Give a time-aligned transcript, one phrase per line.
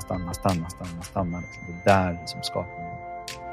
[0.00, 1.40] stanna, stanna, stanna, stanna, stanna.
[1.40, 1.62] Liksom.
[1.84, 2.96] Det är där som skapningen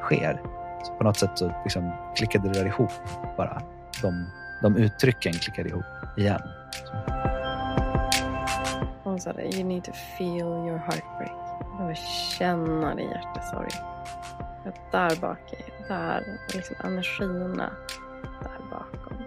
[0.02, 0.42] sker.
[0.84, 2.92] Så på något sätt så liksom klickade det där ihop
[3.38, 3.62] bara.
[4.02, 4.26] De,
[4.62, 5.86] de uttrycken klickade ihop
[6.18, 6.42] igen.
[9.04, 11.60] Hon sa det, you need to feel your heartbreak.
[11.60, 11.96] Du behöver
[12.38, 13.70] känna din hjärtesorg.
[14.92, 17.72] Där bak, i, där, liksom energierna
[18.42, 19.18] där bakom.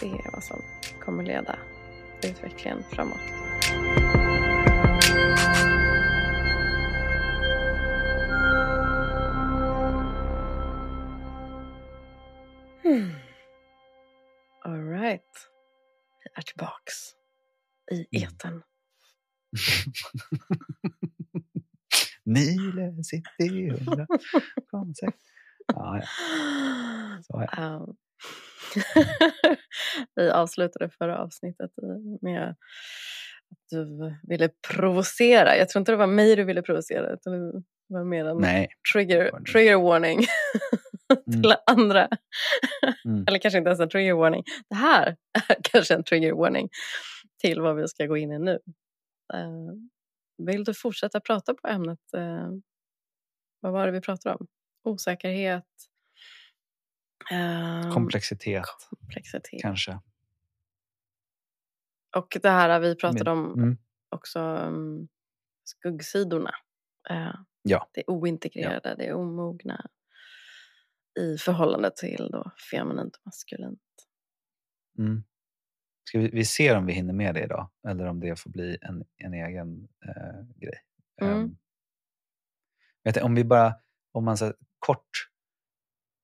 [0.00, 0.56] Det är vad som
[1.04, 1.56] kommer leda
[2.22, 4.21] utvecklingen framåt.
[22.32, 24.06] Nile City 100
[25.74, 26.02] Ja, ja.
[27.22, 27.76] Så, ja.
[27.76, 27.96] Um,
[30.14, 31.70] vi avslutade förra avsnittet
[32.22, 32.56] med att
[33.70, 35.56] du ville provocera.
[35.56, 38.68] Jag tror inte det var mig du ville provocera utan det var mer en Nej.
[38.94, 40.18] trigger, trigger warning
[41.30, 41.56] till Mm.
[41.66, 42.08] andra.
[43.04, 43.24] Mm.
[43.28, 44.44] Eller kanske inte ens en trigger warning.
[44.68, 45.16] Det här
[45.48, 46.68] är kanske en trigger warning
[47.40, 48.58] till vad vi ska gå in i nu.
[50.46, 51.98] Vill du fortsätta prata på ämnet?
[52.16, 52.48] eh,
[53.60, 54.46] vad var det vi pratade om?
[54.84, 55.64] Osäkerhet?
[57.32, 59.60] eh, Komplexitet, komplexitet.
[59.62, 60.00] kanske.
[62.16, 63.76] Och det här vi pratade om Mm.
[64.08, 65.08] också um,
[65.64, 66.54] skuggsidorna.
[67.10, 67.88] Eh, Ja.
[67.92, 69.86] Det ointegrerade, det omogna
[71.20, 73.80] i förhållande till då feminint och maskulint.
[74.98, 75.24] Mm.
[76.04, 78.78] Ska vi, vi ser om vi hinner med det idag eller om det får bli
[78.80, 80.82] en, en egen eh, grej.
[81.20, 81.40] Mm.
[81.40, 81.56] Ehm,
[83.04, 83.74] vet du, om vi bara,
[84.12, 85.30] om man så här, kort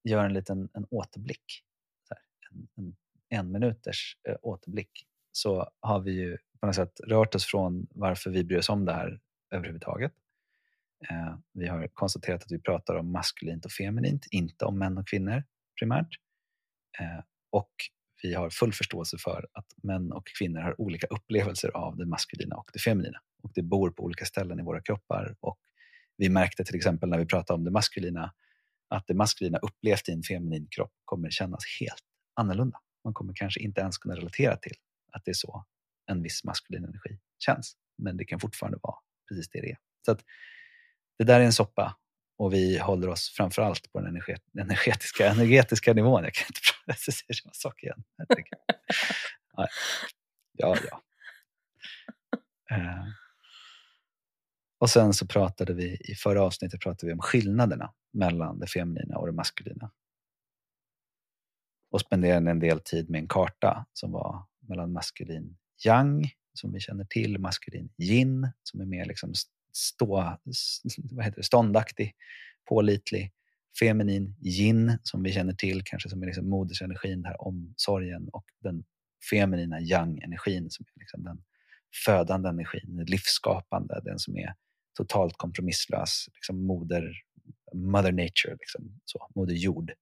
[0.04, 1.64] gör en liten en återblick,
[2.10, 2.18] här,
[2.50, 2.96] en, en,
[3.28, 8.30] en minuters eh, återblick, så har vi ju på något sätt rört oss från varför
[8.30, 9.20] vi bryr oss om det här
[9.50, 10.12] överhuvudtaget.
[11.10, 15.08] Eh, vi har konstaterat att vi pratar om maskulint och feminint, inte om män och
[15.08, 15.44] kvinnor
[15.78, 16.08] primärt.
[17.00, 17.72] Eh, och
[18.22, 22.56] vi har full förståelse för att män och kvinnor har olika upplevelser av det maskulina
[22.56, 23.18] och det feminina.
[23.42, 25.36] Och det bor på olika ställen i våra kroppar.
[25.40, 25.58] Och
[26.16, 28.34] vi märkte till exempel när vi pratade om det maskulina
[28.88, 32.78] att det maskulina upplevt i en feminin kropp kommer kännas helt annorlunda.
[33.04, 34.76] Man kommer kanske inte ens kunna relatera till
[35.12, 35.64] att det är så
[36.06, 37.76] en viss maskulin energi känns.
[37.98, 38.96] Men det kan fortfarande vara
[39.28, 39.78] precis det det är.
[40.04, 40.20] Så att
[41.18, 41.96] det där är en soppa
[42.38, 44.22] och vi håller oss framför allt på den
[44.58, 46.24] energetiska, energetiska nivån.
[46.24, 48.04] Jag kan inte prata, jag säger samma sak igen.
[48.18, 48.60] Herregud.
[49.56, 49.68] Ja,
[50.52, 50.76] ja.
[50.90, 51.02] ja.
[52.76, 53.04] Eh,
[54.78, 59.18] Och sen så pratade vi i förra avsnittet pratade vi om skillnaderna mellan det feminina
[59.18, 59.90] och det maskulina.
[61.90, 65.56] Och spenderade en del tid med en karta som var mellan maskulin
[65.86, 69.32] yang, som vi känner till, maskulin yin, som är mer liksom
[69.72, 70.38] stå,
[71.12, 72.14] vad heter det, ståndaktig,
[72.68, 73.32] pålitlig,
[73.80, 78.44] feminin yin, som vi känner till, kanske som är liksom modersenergin, den här omsorgen och
[78.60, 78.84] den
[79.30, 81.42] feminina yang-energin som är liksom den
[82.06, 84.54] födande energin, den livsskapande, den som är
[84.98, 87.12] totalt kompromisslös, liksom moder,
[87.74, 89.92] mother nature, liksom, så, moder jord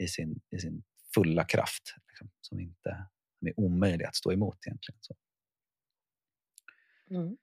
[0.00, 0.82] i sin, i sin
[1.14, 3.06] fulla kraft, liksom, som inte
[3.38, 4.98] som är omöjlig att stå emot egentligen.
[5.00, 5.14] Så.
[7.10, 7.36] Mm.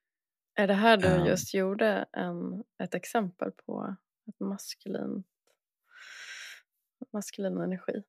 [0.56, 1.25] Är det här du Ehm.
[1.25, 3.96] just gjorde en, ett exempel på
[4.30, 5.24] ett maskulin,
[7.14, 8.03] maskulin energi?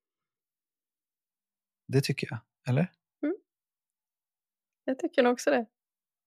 [1.89, 2.89] Det tycker jag, eller?
[4.91, 5.67] Jag tycker nog också det.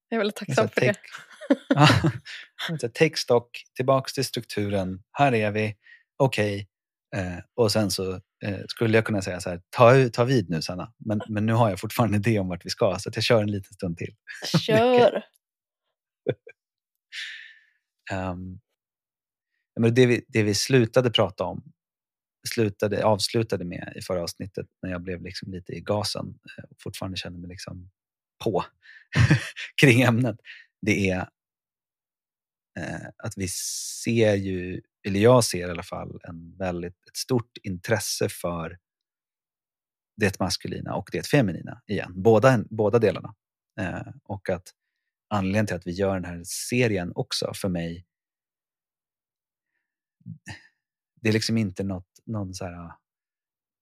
[0.10, 0.94] Jag är väldigt tacksam för det.
[0.94, 5.76] take, så take stock, tillbaks till strukturen, här är vi,
[6.18, 6.70] okej.
[7.16, 8.14] Eh, och sen så
[8.44, 11.54] eh, skulle jag kunna säga så här, ta, ta vid nu Sanna, men, men nu
[11.54, 14.16] har jag fortfarande idé om vart vi ska så jag kör en liten stund till.
[14.60, 15.24] Kör!
[18.12, 18.60] Um,
[19.80, 21.64] men det, vi, det vi slutade prata om,
[22.48, 26.82] slutade, avslutade med i förra avsnittet när jag blev liksom lite i gasen eh, och
[26.82, 27.90] fortfarande känner mig liksom
[28.44, 28.66] på
[29.82, 30.38] kring ämnet,
[30.82, 31.30] det är
[32.80, 33.48] eh, att vi
[34.04, 38.80] ser ju, eller jag ser i alla fall, en väldigt, ett stort intresse för
[40.18, 42.14] det maskulina och det feminina igen.
[42.16, 43.36] Båda, båda delarna.
[43.80, 44.74] Eh, och att
[45.30, 48.06] anledningen till att vi gör den här serien också för mig
[51.24, 52.92] det är liksom inte något, någon så här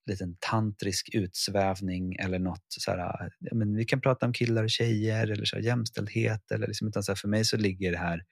[0.05, 4.69] liten tantrisk utsvävning eller något så här, ja, men vi kan prata om killar och
[4.69, 7.97] tjejer eller så här, jämställdhet eller liksom, utan så här, för mig så ligger det
[7.97, 8.23] här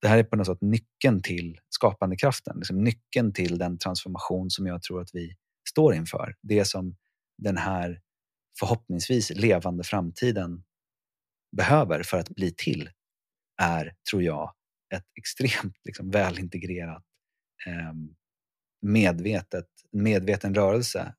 [0.00, 4.66] det här är på något sätt nyckeln till skapandekraften, liksom nyckeln till den transformation som
[4.66, 5.36] jag tror att vi
[5.68, 6.34] står inför.
[6.42, 6.96] Det som
[7.38, 8.00] den här
[8.58, 10.64] förhoppningsvis levande framtiden
[11.56, 12.90] behöver för att bli till
[13.62, 14.54] är, tror jag,
[14.94, 17.04] ett extremt liksom, välintegrerat
[17.66, 17.92] eh,
[18.82, 21.14] medvetet, medveten rörelse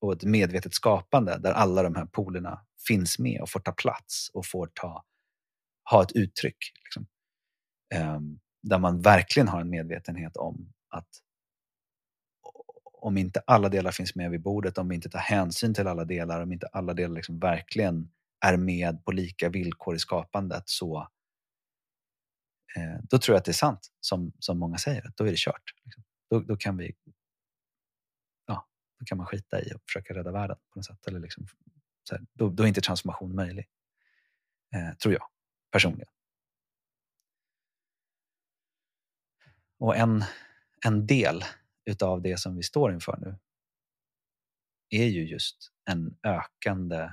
[0.00, 4.30] och ett medvetet skapande där alla de här polerna finns med och får ta plats
[4.34, 5.04] och får ta,
[5.90, 6.72] ha ett uttryck.
[6.84, 7.06] Liksom.
[7.94, 11.08] Um, där man verkligen har en medvetenhet om att
[13.00, 16.04] om inte alla delar finns med vid bordet, om vi inte tar hänsyn till alla
[16.04, 18.10] delar, om inte alla delar liksom verkligen
[18.46, 21.08] är med på lika villkor i skapandet så
[22.76, 25.30] eh, då tror jag att det är sant som, som många säger, att då är
[25.30, 25.62] det kört.
[25.84, 26.02] Liksom.
[26.30, 26.96] Då, då, kan vi
[28.46, 31.06] ja, då kan man skita i och försöka rädda världen på något sätt.
[31.06, 31.46] Eller liksom,
[32.10, 33.68] här, då, då, är inte transformation möjlig.
[34.74, 35.22] Eh, tror jag
[35.70, 36.08] personligen.
[39.78, 40.24] Och en,
[40.86, 41.44] en del
[41.84, 43.38] utav det som vi står inför nu
[44.90, 47.10] är ju just en ökande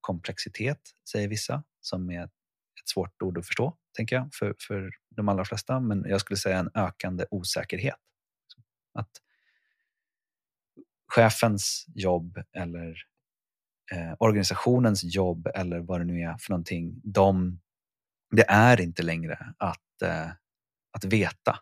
[0.00, 0.80] komplexitet,
[1.10, 2.30] säger vissa, som är
[2.86, 5.80] ett svårt ord att förstå, tänker jag, för, för de allra flesta.
[5.80, 7.96] Men jag skulle säga en ökande osäkerhet.
[8.98, 9.10] Att
[11.12, 12.96] chefens jobb eller
[13.92, 17.60] eh, organisationens jobb eller vad det nu är för någonting, de,
[18.36, 20.28] det är inte längre att, eh,
[20.92, 21.58] att veta.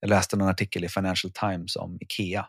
[0.00, 2.48] Jag läste någon artikel i Financial Times om IKEA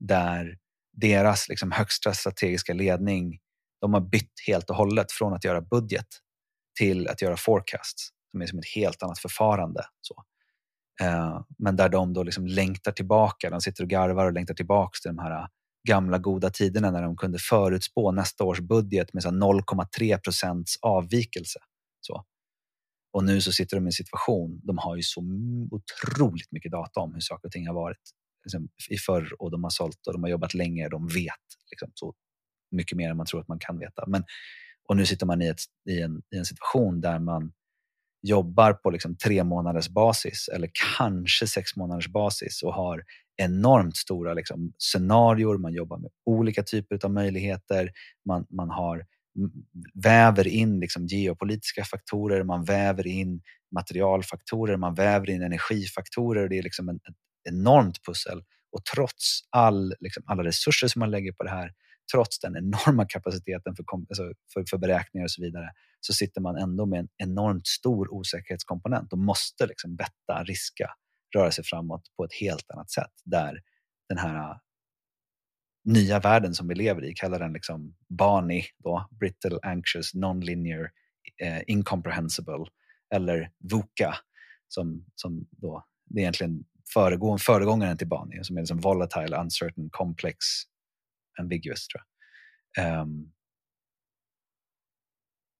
[0.00, 0.58] där
[0.92, 3.38] deras liksom, högsta strategiska ledning
[3.80, 6.06] de har bytt helt och hållet från att göra budget
[6.78, 9.84] till att göra forecasts som är som ett helt annat förfarande.
[10.00, 10.24] Så.
[11.02, 14.98] Eh, men där de då liksom längtar tillbaka, de sitter och garvar och längtar tillbaka
[15.02, 15.46] till de här eh,
[15.88, 21.58] gamla goda tiderna när de kunde förutspå nästa års budget med 0,3 procents avvikelse.
[22.00, 22.24] Så.
[23.12, 25.20] Och nu så sitter de i en situation, de har ju så
[25.70, 28.00] otroligt mycket data om hur saker och ting har varit
[28.44, 31.90] liksom, i förr och de har sålt och de har jobbat länge, de vet liksom,
[31.94, 32.14] så
[32.70, 34.04] mycket mer än man tror att man kan veta.
[34.06, 34.24] Men,
[34.88, 37.52] och nu sitter man i, ett, i, en, i en situation där man
[38.22, 43.02] jobbar på liksom tre månaders basis eller kanske sex månaders basis och har
[43.42, 47.90] enormt stora liksom, scenarier, man jobbar med olika typer av möjligheter,
[48.28, 49.06] man, man har
[49.94, 53.40] väver in liksom geopolitiska faktorer, man väver in
[53.74, 56.48] materialfaktorer, man väver in energifaktorer.
[56.48, 58.42] Det är liksom en, ett enormt pussel.
[58.72, 61.72] Och trots all, liksom, alla resurser som man lägger på det här,
[62.12, 65.70] trots den enorma kapaciteten för, alltså för, för beräkningar och så vidare,
[66.00, 70.90] så sitter man ändå med en enormt stor osäkerhetskomponent och måste liksom betta, riska,
[71.36, 73.12] röra sig framåt på ett helt annat sätt.
[73.24, 73.60] Där
[74.08, 74.56] den här äh,
[75.84, 80.90] nya världen som vi lever i, kallar den liksom BANI, då, brittle, anxious, non-linear,
[81.42, 82.66] eh, incomprehensible,
[83.14, 84.14] eller VUCA,
[84.68, 86.64] som, som då, det är egentligen
[86.94, 90.36] föregång, föregångaren till BANI, som är liksom volatile, uncertain, complex,
[91.38, 92.02] ambiguous, tror
[92.74, 93.02] jag.
[93.02, 93.32] Um,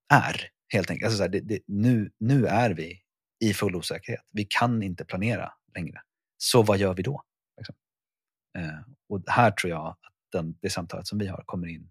[0.08, 1.06] är, helt enkelt.
[1.06, 3.02] Alltså så här, det, det, nu, nu är vi
[3.40, 4.24] i full osäkerhet.
[4.32, 6.02] Vi kan inte planera längre.
[6.36, 7.22] Så vad gör vi då?
[7.56, 7.74] Liksom?
[8.58, 10.00] Uh, och här tror jag att
[10.32, 11.90] den, det samtalet som vi har kommer in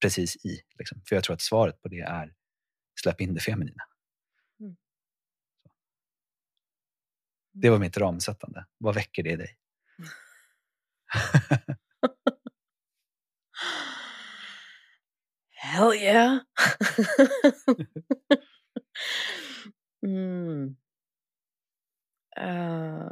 [0.00, 0.60] precis i.
[0.78, 1.02] Liksom.
[1.08, 2.34] För jag tror att svaret på det är
[3.02, 3.82] släpp in det feminina.
[4.60, 4.76] Mm.
[7.52, 8.66] Det var mitt ramsättande.
[8.78, 9.56] Vad väcker det i dig?
[15.74, 16.38] Hell yeah!
[20.06, 20.76] mm.
[22.38, 23.10] uh.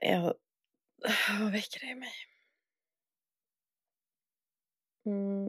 [0.00, 0.34] Jag,
[1.40, 2.12] vad väcker det i mig?
[5.06, 5.48] Mm.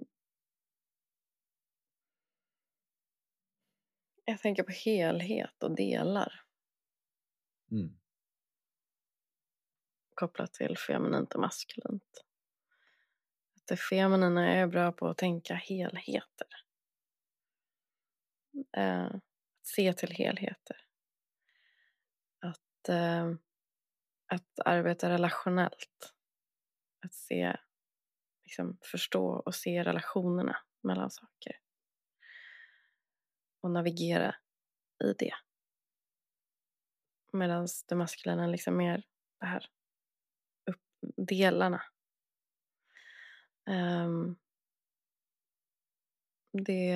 [4.26, 6.44] Jag tänker på helhet och delar.
[7.72, 7.98] Mm.
[10.16, 12.29] Kopplat till feminint och maskulint.
[13.70, 16.48] Det feminina är bra på att tänka helheter.
[18.78, 19.24] Eh, att
[19.68, 20.86] se till helheter.
[22.40, 23.34] Att eh,
[24.26, 26.14] att arbeta relationellt.
[27.06, 27.58] Att se,
[28.44, 31.60] liksom förstå och se relationerna mellan saker.
[33.62, 34.36] Och navigera
[35.04, 35.36] i det.
[37.34, 39.04] Medan det maskulina liksom mer
[39.40, 39.70] det här
[40.70, 40.82] upp,
[41.18, 41.84] delarna.
[43.70, 44.36] Um,
[46.54, 46.92] det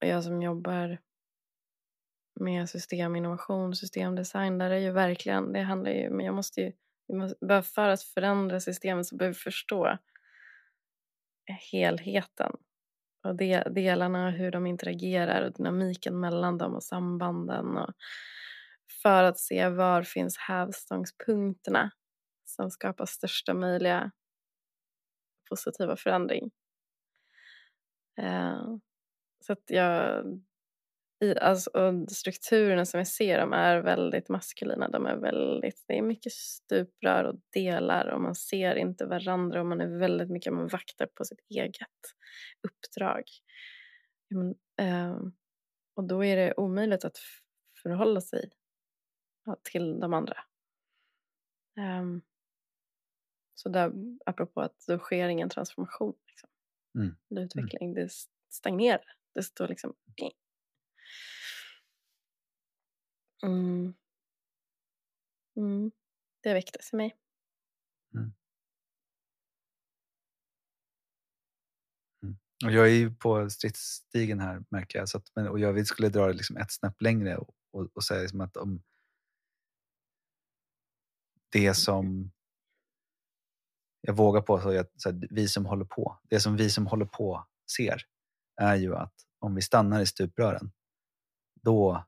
[0.00, 0.98] är jag som jobbar
[2.40, 6.72] med systeminnovation, systemdesign, där är ju verkligen, det handlar ju, men jag måste ju,
[7.08, 9.98] vi måste, för att förändra systemet så behöver vi förstå
[11.72, 12.56] helheten.
[13.22, 17.94] Och de, delarna, hur de interagerar och dynamiken mellan dem och sambanden och
[19.02, 21.90] för att se var finns hävstångspunkterna
[22.44, 24.10] som skapar största möjliga
[25.48, 26.50] positiva förändring.
[28.20, 28.76] Eh,
[29.40, 30.24] så att jag...
[31.24, 31.70] I, alltså,
[32.08, 34.88] strukturerna som jag ser de är väldigt maskulina.
[34.88, 39.66] De är väldigt, det är mycket stuprör och delar och man ser inte varandra och
[39.66, 41.88] man är väldigt mycket, man vaktar på sitt eget
[42.62, 43.22] uppdrag.
[44.30, 44.54] Men,
[44.88, 45.18] eh,
[45.96, 47.18] och då är det omöjligt att
[47.82, 48.50] förhålla sig
[49.44, 50.36] ja, till de andra.
[51.76, 52.22] Um,
[53.54, 53.92] så där,
[54.26, 56.14] apropå att då sker ingen transformation.
[56.28, 56.48] Liksom.
[56.98, 57.16] Mm.
[57.30, 57.94] Eller utveckling, mm.
[57.94, 58.12] det
[58.50, 59.16] stagnerar.
[59.34, 59.94] Det står liksom...
[63.42, 63.94] Mm.
[65.56, 65.92] Mm.
[66.42, 67.16] Det väcktes i mig.
[68.14, 68.32] Mm.
[72.22, 72.36] mm.
[72.58, 75.08] Jag är ju på stridsstigen här märker jag.
[75.08, 78.04] Så att, men, och jag skulle dra det liksom ett snäpp längre och, och, och
[78.04, 78.82] säga liksom att om
[81.52, 82.30] det som
[84.06, 87.06] jag vågar påstå att så här, vi som håller på, det som vi som håller
[87.06, 87.46] på
[87.76, 88.02] ser
[88.60, 90.72] är ju att om vi stannar i stuprören,
[91.62, 92.04] då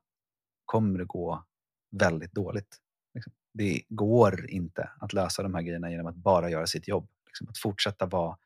[0.65, 1.45] kommer det gå
[1.91, 2.77] väldigt dåligt.
[3.13, 3.33] Liksom.
[3.53, 7.09] Det går inte att lösa de här grejerna genom att bara göra sitt jobb.
[7.25, 7.49] Liksom.
[7.49, 8.37] Att fortsätta vara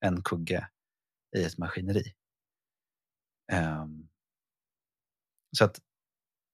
[0.00, 0.68] en kugge
[1.36, 2.14] i ett maskineri.
[3.52, 4.08] Um,
[5.58, 5.80] så att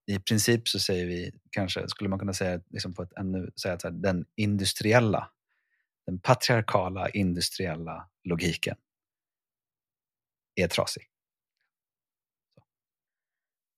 [0.06, 3.74] i princip så säger vi, kanske skulle man kunna säga liksom på ett ännu, säga
[3.74, 5.30] att här, den industriella,
[6.06, 8.76] den patriarkala industriella logiken
[10.54, 11.10] är trasig.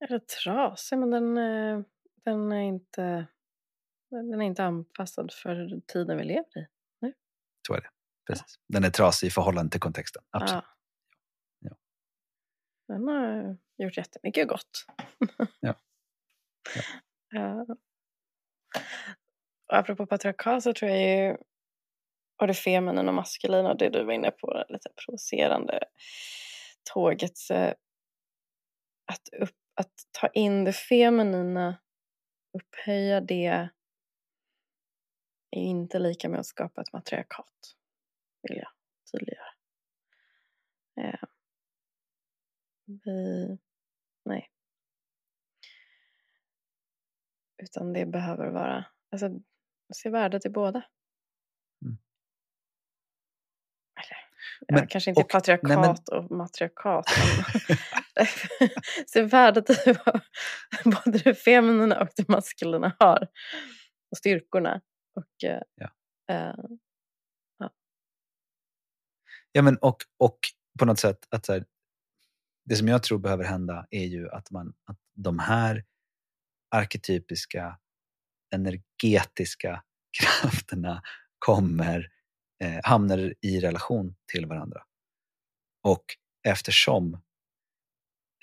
[0.01, 0.99] Är trasig?
[0.99, 1.85] Men den, eh,
[2.25, 3.27] den, är inte,
[4.11, 6.67] den är inte anpassad för tiden vi lever i
[7.01, 7.13] nu.
[7.67, 7.91] Så är det.
[8.27, 8.59] Precis.
[8.67, 10.23] Den är trasig i förhållande till kontexten.
[10.31, 10.65] Absolut.
[11.61, 11.69] Ja.
[11.71, 11.77] ja.
[12.89, 14.87] Den har gjort jättemycket gott.
[15.61, 15.75] ja.
[17.31, 17.41] Ja.
[17.41, 17.77] Uh,
[19.67, 21.37] apropå patriarkat så tror jag ju
[22.39, 25.81] och det feminina och maskulina, och det du var inne på, lite provocerande
[26.93, 27.51] tåget.
[27.51, 27.73] Eh,
[29.13, 31.79] att, upp, att ta in det feminina,
[32.59, 33.69] upphöja det
[35.51, 37.77] är inte lika med att skapa ett matriarkat,
[38.43, 38.71] vill jag
[39.13, 39.53] tydliggöra.
[41.01, 41.29] Eh,
[43.05, 43.59] vi,
[44.25, 44.51] nej.
[47.63, 49.31] Utan det behöver vara, alltså
[49.95, 50.83] se värdet i båda.
[51.83, 51.99] Mm.
[54.69, 56.19] Eller, men, ja, kanske inte och, patriarkat nej, men...
[56.19, 57.07] och matriarkat.
[59.07, 60.21] se värdet i vad
[61.05, 63.29] både det feminina och det maskulina har.
[64.11, 64.81] Och styrkorna.
[65.15, 65.91] Och, eh, ja.
[66.33, 66.55] Uh,
[67.59, 67.71] ja.
[69.53, 70.39] ja men och, och
[70.79, 71.65] på något sätt att här,
[72.65, 75.85] det som jag tror behöver hända är ju att, man, att de här
[76.71, 77.79] arketypiska
[78.55, 79.83] energetiska
[80.21, 81.03] krafterna
[81.39, 82.09] kommer,
[82.61, 84.83] eh, hamnar i relation till varandra.
[85.83, 86.05] Och
[86.43, 87.15] eftersom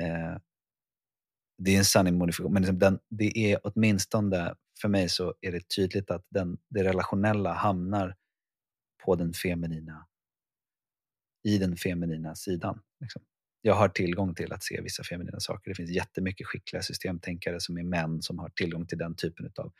[0.02, 0.38] eh,
[1.58, 5.52] det är en sanning modifikation, men liksom den, det är åtminstone för mig så är
[5.52, 8.16] det tydligt att den, det relationella hamnar
[9.06, 10.08] på den feminina,
[11.44, 12.82] i den feminina sidan.
[13.00, 13.22] Liksom
[13.66, 15.72] jag har tillgång till att se vissa feminina saker.
[15.72, 19.74] Det finns jättemycket skickliga systemtänkare som är män som har tillgång till den typen av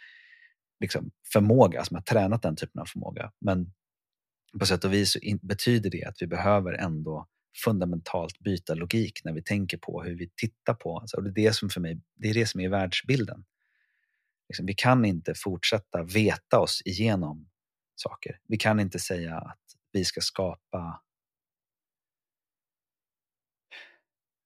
[0.80, 3.32] liksom, förmåga, som har tränat den typen av förmåga.
[3.40, 3.74] Men
[4.60, 7.28] på sätt och vis betyder det att vi behöver ändå
[7.64, 11.00] fundamentalt byta logik när vi tänker på hur vi tittar på.
[11.00, 13.46] Alltså, och det, är det, som för mig, det är det som är världsbilden.
[14.50, 17.50] Liksom, vi kan inte fortsätta veta oss igenom
[17.96, 18.40] saker.
[18.48, 19.60] Vi kan inte säga att
[19.92, 21.02] vi ska skapa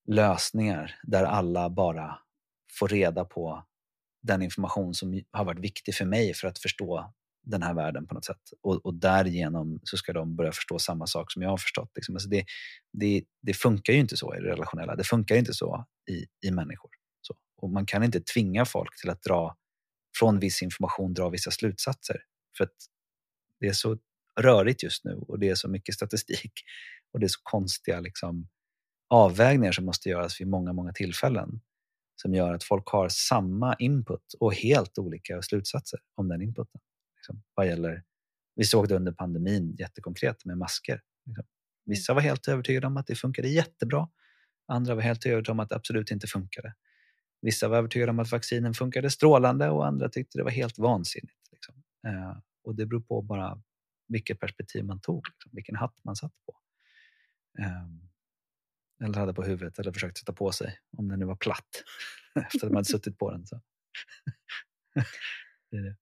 [0.07, 2.19] lösningar där alla bara
[2.79, 3.65] får reda på
[4.21, 7.13] den information som har varit viktig för mig för att förstå
[7.49, 8.41] den här världen på något sätt.
[8.61, 11.91] Och, och därigenom så ska de börja förstå samma sak som jag har förstått.
[11.95, 12.15] Liksom.
[12.15, 12.45] Alltså det,
[12.93, 14.95] det, det, funkar ju inte så i det relationella.
[14.95, 16.91] Det funkar inte så i, i människor.
[17.21, 17.35] Så.
[17.57, 19.55] Och man kan inte tvinga folk till att dra
[20.19, 22.17] från viss information dra vissa slutsatser.
[22.57, 22.75] För att
[23.59, 23.97] det är så
[24.39, 26.53] rörigt just nu och det är så mycket statistik
[27.13, 28.47] och det är så konstiga liksom,
[29.09, 31.61] avvägningar som måste göras vid många, många tillfällen
[32.21, 36.81] som gör att folk har samma input och helt olika slutsatser om den inputen.
[37.19, 38.03] Liksom, vad gäller,
[38.55, 41.01] vi såg det under pandemin jättekonkret med masker.
[41.25, 41.45] Liksom.
[41.85, 44.09] Vissa var helt övertygade om att det funkade jättebra.
[44.67, 46.73] Andra var helt övertygade om att det absolut inte funkade.
[47.41, 51.51] Vissa var övertygade om att vaccinen funkade strålande och andra tyckte det var helt vansinnigt.
[51.51, 51.75] Liksom.
[52.07, 53.61] Eh, och det beror på bara
[54.07, 56.55] vilket perspektiv man tog, liksom, vilken hatt man satt på.
[57.59, 58.09] Um,
[59.03, 61.83] eller hade på huvudet eller försökt sätta på sig om den nu var platt
[62.35, 63.47] efter att man hade suttit på den.
[63.47, 63.61] Så.
[65.71, 65.95] det, är det.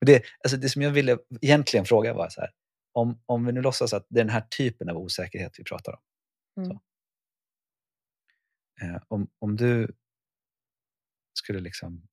[0.00, 2.50] Det, alltså det som jag ville egentligen fråga var så här,
[2.92, 5.92] om, om vi nu låtsas att det är den här typen av osäkerhet vi pratar
[5.92, 6.00] om.
[6.64, 6.78] Mm.
[8.82, 9.92] Eh, om, om du
[11.34, 12.08] skulle liksom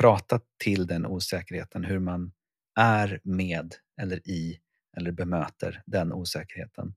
[0.00, 2.32] prata till den osäkerheten, hur man
[2.80, 4.60] är med eller i
[4.96, 6.94] eller bemöter den osäkerheten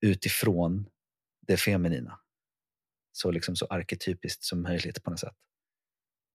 [0.00, 0.88] utifrån
[1.40, 2.20] det feminina.
[3.12, 5.36] Så, liksom så arketypiskt som möjligt på något sätt.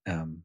[0.06, 0.44] Ehm,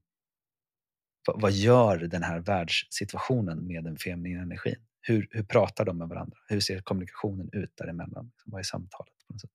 [1.34, 4.86] vad, gör den här världssituationen med den feminina energin?
[5.00, 6.38] Hur, hur pratar de med varandra?
[6.48, 8.30] Hur ser kommunikationen ut däremellan?
[8.32, 9.14] Liksom, vad är samtalet?
[9.26, 9.50] På något sätt?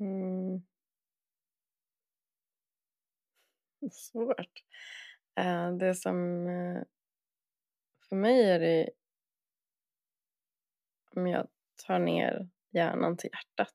[0.00, 0.62] Mm.
[3.92, 4.62] Svårt.
[5.36, 6.46] Ehm, det som...
[6.48, 6.82] Eh,
[8.08, 8.90] för mig är det...
[11.10, 11.48] Om jag
[11.86, 13.74] tar ner hjärnan till hjärtat.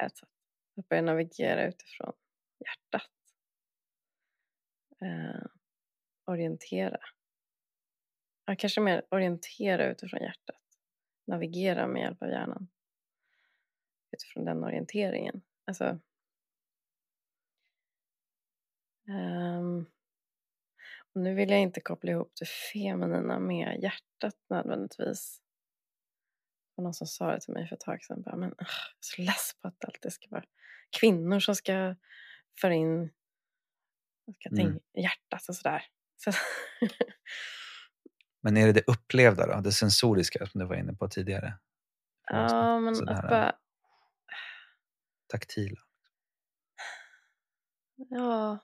[0.00, 0.26] Alltså,
[0.80, 2.12] att börja navigera utifrån
[2.58, 3.10] hjärtat.
[5.00, 5.46] Eh,
[6.24, 7.00] orientera.
[8.44, 10.62] Ja, kanske mer orientera utifrån hjärtat.
[11.26, 12.68] Navigera med hjälp av hjärnan.
[14.12, 15.42] Utifrån den orienteringen.
[15.64, 15.98] Alltså...
[19.08, 19.86] Um,
[21.14, 25.42] och nu vill jag inte koppla ihop det feminina med hjärtat nödvändigtvis.
[26.74, 28.22] Var någon som sa det till mig för ett tag sedan.
[28.22, 30.44] Bara, men, ugh, jag är så less på att det alltid ska vara
[31.00, 31.96] kvinnor som ska
[32.60, 33.10] föra in
[34.40, 34.56] ska Mm.
[34.72, 35.82] tänka, hjärtat och sådär.
[36.16, 36.30] Så,
[38.42, 39.60] Men är det det upplevda då?
[39.60, 41.58] Det sensoriska som du var inne på tidigare?
[42.26, 43.56] ja, men Sådär, att bara...
[45.26, 45.80] Taktila?
[47.96, 48.58] Ja,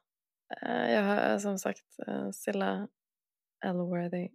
[0.63, 2.89] eh, jag har som sagt eh, Silla
[3.65, 4.29] Elworthy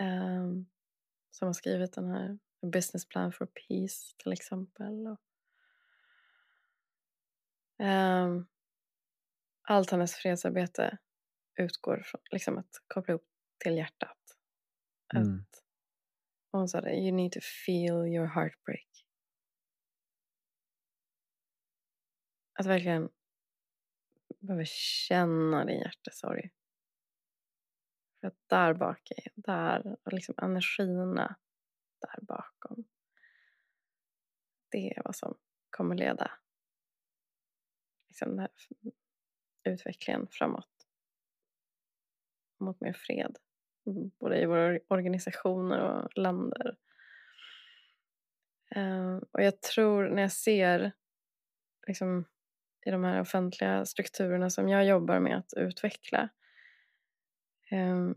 [0.00, 0.66] ehm,
[1.40, 2.38] som har skrivit den här
[2.72, 5.06] Business Plan for Peace till exempel.
[5.06, 5.20] Och,
[7.78, 8.46] ehm,
[9.62, 10.98] allt hennes fredsarbete
[11.60, 13.26] utgår från liksom att koppla upp
[13.58, 14.18] till hjärtat.
[15.14, 15.40] Mm.
[15.40, 15.62] Att,
[16.52, 19.06] hon sa det, you need to feel your heartbreak.
[22.58, 23.08] Att verkligen
[24.40, 24.64] behöva
[25.08, 26.50] känna din hjärtesorg.
[28.20, 31.36] För att där bak är, där, och liksom energierna
[32.00, 32.84] där bakom.
[34.70, 35.38] Det är vad som
[35.70, 36.30] kommer leda
[38.10, 38.50] liksom den här
[39.64, 40.86] utvecklingen framåt.
[42.60, 43.36] Mot mer fred.
[43.86, 46.76] Mm, både i våra organisationer och länder.
[48.70, 50.92] Ehm, och jag tror när jag ser
[51.86, 52.24] liksom,
[52.86, 56.28] i de här offentliga strukturerna som jag jobbar med att utveckla
[57.70, 58.14] Ehm,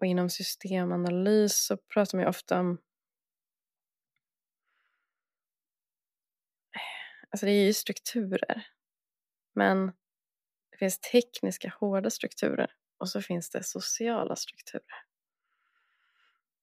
[0.00, 2.78] och inom systemanalys så pratar man ju ofta om
[7.30, 8.66] Alltså det är ju strukturer.
[9.54, 9.86] Men
[10.70, 15.04] det finns tekniska hårda strukturer och så finns det sociala strukturer.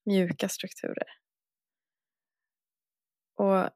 [0.05, 1.07] Mjuka strukturer.
[3.36, 3.69] Och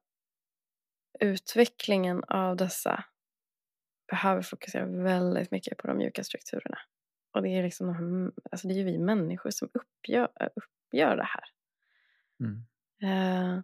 [1.19, 3.03] utvecklingen av dessa
[4.07, 6.77] behöver fokusera väldigt mycket på de mjuka strukturerna.
[7.31, 11.43] Och det är liksom alltså det är vi människor som uppgör, uppgör det här.
[12.39, 12.57] Mm.
[13.03, 13.63] Eh,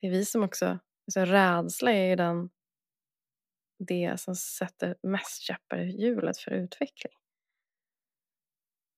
[0.00, 2.50] det är vi som också, alltså rädsla är ju den
[3.78, 7.12] det som sätter mest käppar i hjulet för utveckling.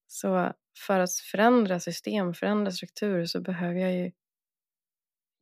[0.07, 0.53] Så
[0.87, 4.13] för att förändra system, förändra strukturer så behöver jag ju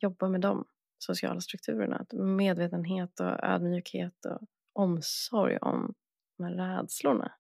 [0.00, 0.64] jobba med de
[0.98, 2.07] sociala strukturerna.
[2.12, 5.94] Medvetenhet och ödmjukhet och omsorg om
[6.38, 7.33] de här rädslorna.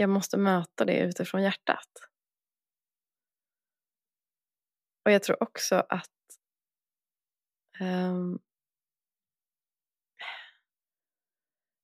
[0.00, 1.88] Jag måste möta det utifrån hjärtat.
[5.04, 6.10] Och jag tror också att
[7.80, 8.38] um,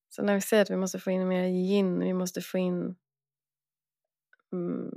[0.09, 2.97] Så när vi säger att vi måste få in mer yin, vi måste få in
[4.53, 4.93] mm,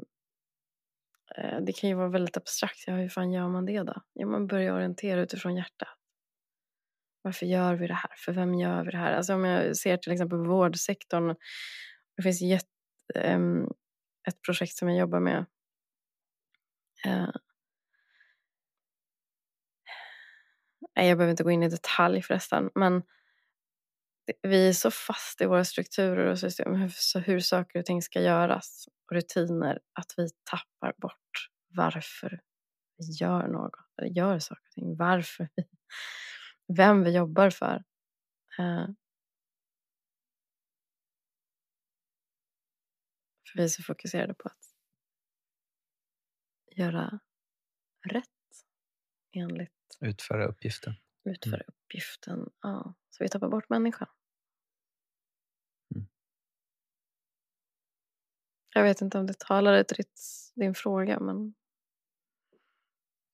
[1.37, 2.83] eh, det kan ju vara väldigt abstrakt.
[2.87, 4.01] Ja, hur fan gör man det då?
[4.13, 5.97] Ja, man börjar orientera utifrån hjärtat.
[7.21, 8.11] Varför gör vi det här?
[8.17, 9.13] För vem gör vi det här?
[9.13, 11.35] Alltså om jag ser till exempel vårdsektorn.
[12.17, 12.68] Det finns jätte
[13.15, 13.67] Ehm,
[14.27, 15.45] ett projekt som jag jobbar med.
[17.05, 17.29] Eh,
[20.95, 22.69] nej, jag behöver inte gå in i detalj förresten.
[22.75, 23.03] Men
[24.41, 28.21] vi är så fast i våra strukturer och system, hur, hur saker och ting ska
[28.21, 32.39] göras och rutiner att vi tappar bort varför
[32.97, 35.63] vi gör något, eller gör saker och ting, varför vi,
[36.77, 37.83] vem vi jobbar för.
[38.59, 38.85] Eh,
[43.51, 44.75] för vi är så fokuserade på att
[46.77, 47.19] göra
[48.09, 48.25] rätt
[49.31, 50.93] enligt Utföra uppgiften.
[51.23, 51.65] utföra mm.
[51.67, 52.49] uppgiften.
[52.61, 54.07] Ja, så vi tappar bort människan.
[58.73, 60.05] Jag vet inte om det talade till
[60.55, 61.53] din fråga, men...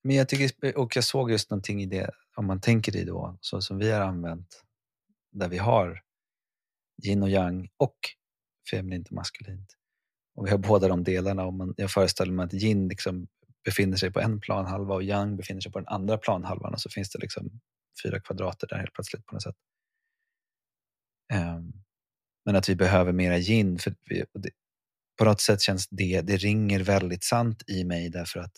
[0.04, 3.38] Men jag tycker, och jag såg just någonting i det, om man tänker i då,
[3.42, 4.64] så som vi har använt,
[5.32, 6.04] där vi har
[7.04, 7.98] yin och yang och
[8.72, 9.78] feminint och maskulint.
[10.36, 11.46] Och vi har båda de delarna.
[11.46, 13.28] Och man, jag föreställer mig att yin liksom
[13.66, 16.90] befinner sig på en planhalva och yang befinner sig på den andra planhalvan och så
[16.90, 17.62] finns det liksom
[18.04, 19.56] fyra kvadrater där helt plötsligt på något sätt.
[21.34, 21.74] Um,
[22.46, 23.80] men att vi behöver mera yin.
[23.80, 24.50] För vi, det,
[25.18, 28.58] på något sätt känns det, det ringer väldigt sant i mig därför att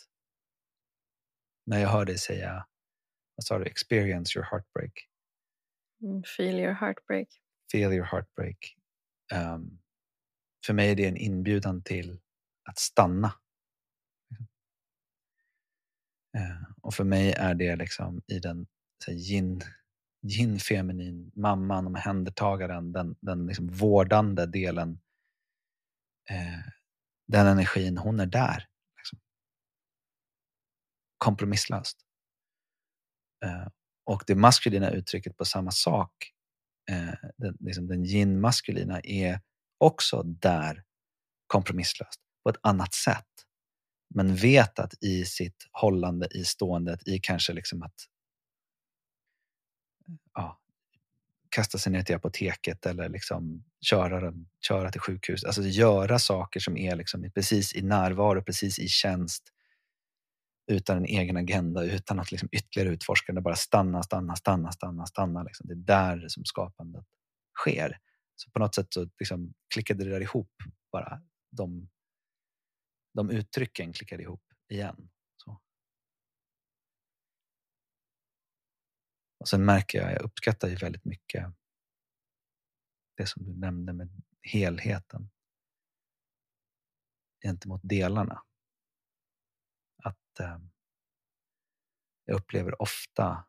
[1.66, 2.66] när jag hör dig säga,
[3.36, 4.92] vad sa du, experience your heartbreak.
[6.04, 7.28] Mm, feel your heartbreak.
[7.72, 8.58] Feel your heartbreak.
[9.34, 9.80] Um,
[10.66, 12.20] för mig är det en inbjudan till
[12.70, 13.34] att stanna.
[16.38, 18.68] Eh, och för mig är det liksom i den
[19.06, 19.62] så yin,
[20.24, 25.00] yin feminin, mamman, omhändertagaren, den, den liksom vårdande delen.
[26.30, 26.72] Eh,
[27.28, 28.68] den energin, hon är där.
[28.98, 29.20] Liksom.
[31.18, 31.98] Kompromisslöst.
[33.46, 33.68] Eh,
[34.06, 36.32] och det maskulina uttrycket på samma sak,
[36.90, 39.42] eh, den, liksom den yin-maskulina, är
[39.78, 40.84] också där
[41.48, 43.26] kompromisslöst på ett annat sätt.
[44.16, 47.96] Men vet att i sitt hållande, i ståendet, i kanske liksom att
[50.34, 50.60] ja,
[51.50, 54.34] kasta sig ner till apoteket eller liksom köra,
[54.68, 55.44] köra till sjukhus.
[55.44, 59.44] Alltså göra saker som är liksom precis i närvaro, precis i tjänst
[60.68, 63.34] utan en egen agenda, utan att liksom ytterligare utforska.
[63.34, 65.44] Bara stanna, stanna, stanna, stanna, stanna.
[65.44, 65.68] Liksom.
[65.68, 67.06] Det är där som skapandet
[67.60, 67.98] sker.
[68.38, 70.52] Så på något sätt så liksom klickade det där ihop
[70.92, 71.22] bara.
[71.52, 71.90] De,
[73.14, 75.10] de uttrycken klickade ihop igen.
[75.38, 75.62] Så.
[79.40, 81.54] Och sen märker jag, jag uppskattar ju väldigt mycket
[83.18, 85.30] det som du nämnde med helheten
[87.44, 88.44] gentemot delarna.
[90.04, 90.60] Att eh,
[92.26, 93.48] jag upplever ofta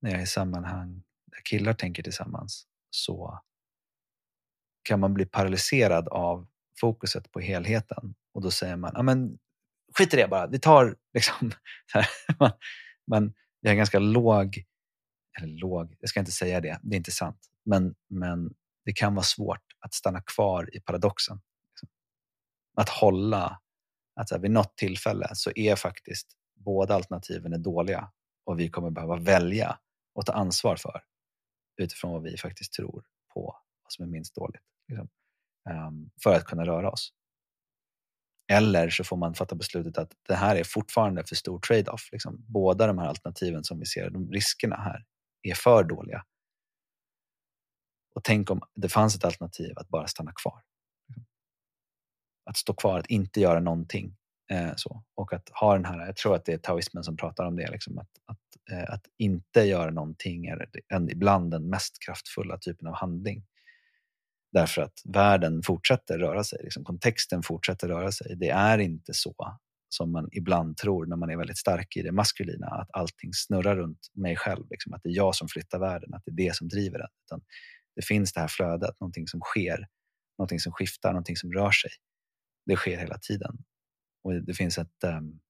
[0.00, 3.42] när jag är i sammanhang där killar tänker tillsammans så
[4.82, 6.46] kan man bli paralyserad av
[6.80, 8.14] fokuset på helheten.
[8.34, 9.38] Och då säger man, ja men
[9.98, 11.52] skit i det bara, vi tar liksom,
[12.38, 12.52] man,
[13.06, 14.64] man, vi har ganska låg,
[15.40, 19.14] eller låg, jag ska inte säga det, det är inte sant, men, men det kan
[19.14, 21.40] vara svårt att stanna kvar i paradoxen.
[21.70, 21.88] Liksom.
[22.76, 23.60] Att hålla,
[24.16, 28.10] att så här, vid något tillfälle så är faktiskt båda alternativen är dåliga
[28.44, 29.78] och vi kommer behöva välja
[30.14, 31.02] och ta ansvar för
[31.76, 35.08] utifrån vad vi faktiskt tror på vad som är minst dåligt liksom,
[35.70, 37.12] um, för att kunna röra oss.
[38.52, 42.08] Eller så får man fatta beslutet att det här är fortfarande för stor trade-off.
[42.12, 42.44] Liksom.
[42.48, 45.04] Båda de här alternativen som vi ser, de riskerna här,
[45.42, 46.24] är för dåliga.
[48.14, 50.62] Och tänk om det fanns ett alternativ att bara stanna kvar.
[52.44, 54.16] Att stå kvar, att inte göra någonting.
[54.50, 55.04] Eh, så.
[55.14, 57.70] Och att ha den här, jag tror att det är taoismen som pratar om det,
[57.70, 62.88] liksom, att, att, eh, att inte göra någonting är en, ibland den mest kraftfulla typen
[62.88, 63.44] av handling.
[64.52, 68.36] Därför att världen fortsätter röra sig, liksom kontexten fortsätter röra sig.
[68.36, 69.34] Det är inte så
[69.94, 73.76] som man ibland tror när man är väldigt stark i det maskulina, att allting snurrar
[73.76, 76.56] runt mig själv, liksom, att det är jag som flyttar världen, att det är det
[76.56, 77.08] som driver den.
[77.26, 77.40] Utan
[77.96, 79.86] det finns det här flödet, någonting som sker,
[80.38, 81.90] någonting som skiftar, någonting som rör sig.
[82.66, 83.58] Det sker hela tiden.
[84.24, 85.04] Och det finns ett...
[85.04, 85.40] Um,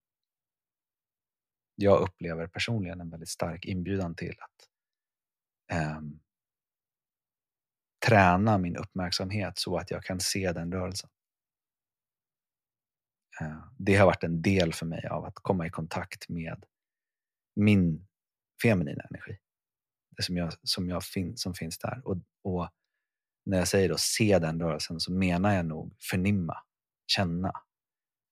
[1.74, 4.68] jag upplever personligen en väldigt stark inbjudan till att
[5.98, 6.20] um,
[8.06, 11.10] träna min uppmärksamhet så att jag kan se den rörelsen.
[13.40, 16.64] Eh, det har varit en del för mig av att komma i kontakt med
[17.56, 18.06] min
[18.62, 19.38] feminina energi.
[20.16, 22.02] Det som, jag, som, jag fin, som finns där.
[22.04, 22.68] Och, och,
[23.44, 26.56] när jag säger då se den rörelsen så menar jag nog förnimma,
[27.06, 27.52] känna,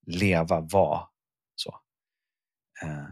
[0.06, 1.09] leva, vara.
[1.54, 1.80] Så.
[2.83, 3.09] Eh,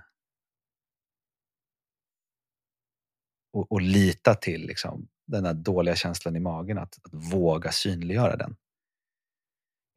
[3.52, 8.36] och, och, lita till liksom, den där dåliga känslan i magen, att, att våga synliggöra
[8.36, 8.56] den.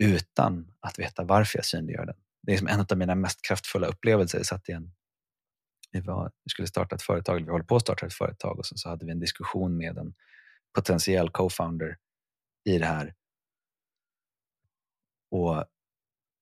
[0.04, 2.16] Utan att veta varför jag synliggör den.
[2.42, 4.38] Det är som en av mina mest kraftfulla upplevelser.
[4.38, 4.92] Jag satt i en,
[5.92, 8.60] vi, var, vi skulle starta ett företag, eller vi håller på att starta ett företag
[8.60, 10.14] och så, så hade vi en diskussion med en
[10.76, 11.96] potentiell co-founder
[12.70, 13.14] i det här.
[15.32, 15.66] Och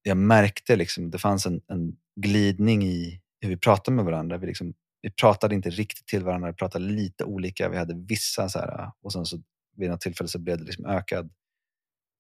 [0.04, 4.38] jag märkte liksom, det fanns en, en glidning i hur vi pratade med varandra.
[4.38, 7.70] Vi liksom vi pratade inte riktigt till varandra, vi pratade lite olika.
[7.70, 9.42] Vi hade vissa så här, och sen så
[9.76, 11.30] vid något tillfälle så blev det liksom ökad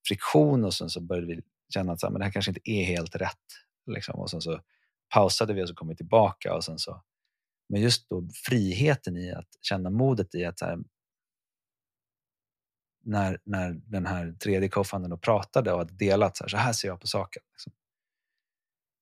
[0.07, 1.41] friktion och sen så började vi
[1.73, 3.47] känna att så här, men det här kanske inte är helt rätt.
[3.85, 4.19] Liksom.
[4.19, 4.61] Och sen så
[5.13, 6.55] pausade vi och så kom vi tillbaka.
[6.55, 7.03] Och sen så,
[7.69, 10.77] men just då friheten i att känna modet i att så här,
[13.03, 14.83] när, när den här tredje co
[15.21, 17.43] pratade och hade delat så här, så här ser jag på saken.
[17.53, 17.73] Liksom.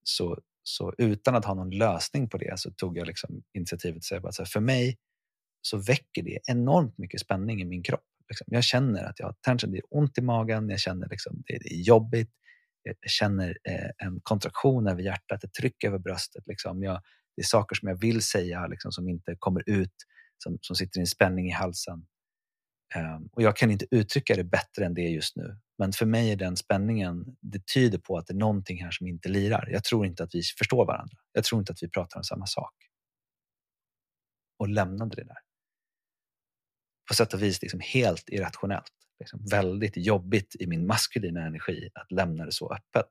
[0.03, 4.03] Så, så utan att ha någon lösning på det så tog jag liksom initiativet att
[4.03, 4.97] säga att för mig
[5.61, 8.05] så väcker det enormt mycket spänning i min kropp.
[8.29, 8.47] Liksom.
[8.49, 11.57] Jag känner att jag har tension, det är ont i magen, jag känner liksom, det,
[11.57, 12.29] det är jobbigt,
[12.83, 16.43] jag känner eh, en kontraktion över hjärtat, ett tryck över bröstet.
[16.47, 16.83] Liksom.
[16.83, 17.01] Jag,
[17.35, 19.95] det är saker som jag vill säga liksom, som inte kommer ut,
[20.37, 22.05] som, som sitter i en spänning i halsen.
[22.95, 25.57] Ehm, och Jag kan inte uttrycka det bättre än det just nu.
[25.77, 29.07] Men för mig är den spänningen, det tyder på att det är någonting här som
[29.07, 29.69] inte lirar.
[29.71, 31.17] Jag tror inte att vi förstår varandra.
[31.33, 32.73] Jag tror inte att vi pratar om samma sak.
[34.59, 35.37] Och lämnade det där.
[37.07, 38.91] På sätt och vis liksom helt irrationellt.
[39.19, 43.09] Liksom väldigt jobbigt i min maskulina energi att lämna det så öppet.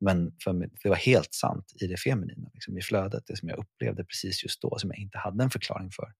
[0.00, 3.48] Men för mig, det var helt sant i det feminina, liksom i flödet, det som
[3.48, 6.12] jag upplevde precis just då, som jag inte hade en förklaring för.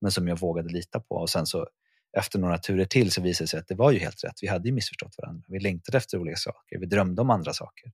[0.00, 1.14] Men som jag vågade lita på.
[1.14, 1.68] Och sen så
[2.16, 4.38] efter några turer till så visade det sig att det var ju helt rätt.
[4.42, 5.44] Vi hade ju missförstått varandra.
[5.48, 6.78] Vi längtade efter olika saker.
[6.78, 7.92] Vi drömde om andra saker.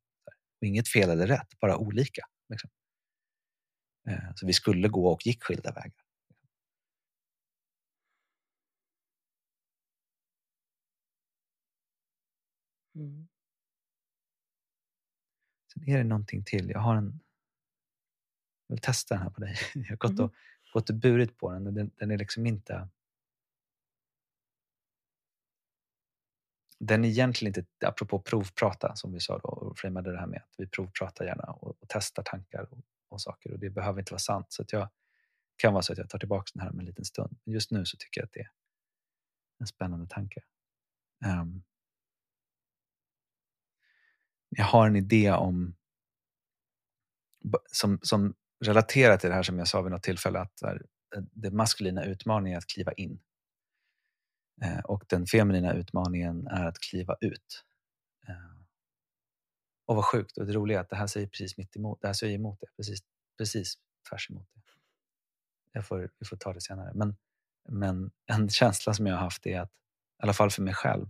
[0.61, 2.23] Och inget fel eller rätt, bara olika.
[2.49, 2.71] Liksom.
[4.09, 6.05] Eh, så vi skulle gå och gick skilda vägar.
[12.95, 13.29] Mm.
[15.73, 16.71] Sen är det någonting till.
[16.71, 17.21] Jag har en...
[18.67, 19.57] Jag vill testa den här på dig.
[19.75, 20.35] Jag har gått och, mm.
[20.73, 22.89] gått och burit på den den, den är liksom inte...
[26.85, 30.43] Den är egentligen inte, apropå provprata som vi sa då och framade det här med
[30.43, 34.13] att vi provpratar gärna och, och testar tankar och, och, saker och det behöver inte
[34.13, 34.47] vara sant.
[34.49, 34.89] Så att jag
[35.57, 37.39] kan vara så att jag tar tillbaka den här om en liten stund.
[37.45, 38.51] Men just nu så tycker jag att det är
[39.61, 40.41] en spännande tanke.
[41.25, 41.63] Um,
[44.49, 45.75] jag har en idé om
[47.73, 50.73] som, som relaterar till det här som jag sa vid något tillfälle att eh,
[51.33, 53.21] den maskulina utmaningen är att kliva in.
[54.63, 57.65] Eh, och den feminina utmaningen är att kliva ut.
[58.29, 58.63] Eh,
[59.87, 62.07] och vad sjukt och det roliga är att det här säger precis mitt emot, det
[62.07, 63.01] här säger emot det, precis,
[63.39, 63.75] precis
[64.11, 64.61] tvärs emot det.
[65.73, 66.93] Jag får, vi får ta det senare.
[66.95, 67.17] Men,
[67.69, 71.07] men en känsla som jag har haft är att, i alla fall för mig själv,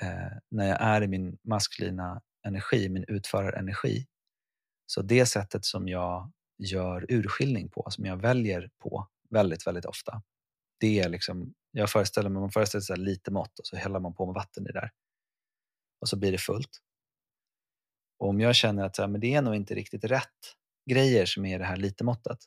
[0.00, 4.06] eh, när jag är i min maskulina energi, min utförarenergi.
[4.86, 10.22] Så det sättet som jag gör urskiljning på, som jag väljer på väldigt, väldigt ofta,
[10.80, 14.14] det är liksom, jag föreställer mig, man föreställer sig lite mått och så häller man
[14.14, 14.90] på med vatten i det där.
[16.00, 16.80] Och så blir det fullt.
[18.18, 20.54] Och om jag känner att men det är nog inte riktigt rätt
[20.90, 22.38] grejer som är det här lite måttet,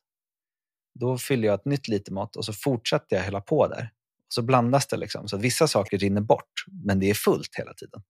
[1.00, 3.91] då fyller jag ett nytt lite mått och så fortsätter jag hälla på där.
[4.28, 7.56] Och så blandas det liksom, så att vissa saker rinner bort, men det är fullt
[7.56, 8.04] hela tiden.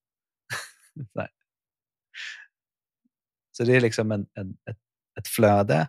[3.51, 4.77] Så det är liksom en, en, ett,
[5.19, 5.87] ett flöde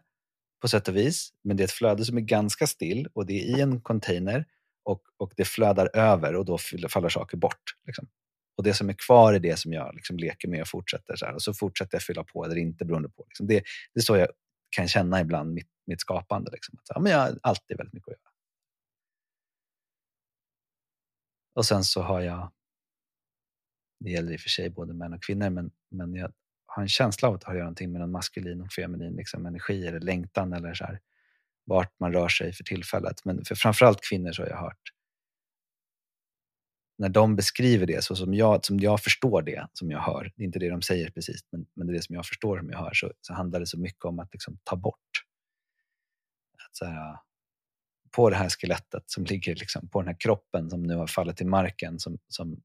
[0.61, 3.33] på sätt och vis, men det är ett flöde som är ganska still och det
[3.33, 4.47] är i en container
[4.85, 7.63] och, och det flödar över och då faller saker bort.
[7.87, 8.09] Liksom.
[8.57, 11.17] Och det som är kvar är det som jag liksom leker med och fortsätter.
[11.17, 11.35] Så här.
[11.35, 13.25] Och så fortsätter jag fylla på eller inte beroende på.
[13.29, 13.47] Liksom.
[13.47, 13.55] Det,
[13.95, 14.29] det är så jag
[14.77, 16.51] kan känna ibland mitt, mitt skapande.
[16.51, 16.79] Liksom.
[16.79, 18.33] Att, ja, men jag har alltid väldigt mycket att göra.
[21.55, 22.53] Och sen så har jag,
[24.01, 26.33] det gäller i och för sig både män och kvinnor, men, men jag
[26.67, 29.17] har en känsla av att det har att göra någonting med en maskulin och feminin
[29.17, 31.01] liksom, energi eller längtan eller så här,
[31.65, 33.25] vart man rör sig för tillfället.
[33.25, 34.93] Men för framförallt kvinnor så har jag hört
[37.03, 40.43] när de beskriver det så som jag, som jag förstår det, som jag hör, det
[40.43, 42.71] är inte det de säger precis, men, men det är det som jag förstår som
[42.71, 45.25] jag hör, så, så handlar det så mycket om att liksom ta bort.
[46.69, 47.17] Att så här,
[48.17, 51.37] på det här skelettet som ligger liksom, på den här kroppen som nu har fallit
[51.37, 52.63] till marken, som, som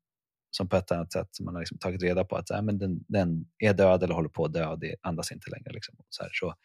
[0.52, 2.78] som på ett annat sätt som man har liksom tagit reda på att äh, men
[2.78, 5.72] den, den, är död eller håller på att dö och det andas inte längre.
[5.72, 5.96] Liksom.
[6.10, 6.56] Så, här, så,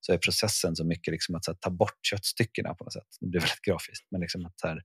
[0.00, 3.06] så är processen så mycket liksom att här, ta bort köttstyckena på något sätt.
[3.20, 4.76] Det blir väldigt grafiskt, men liksom att, här,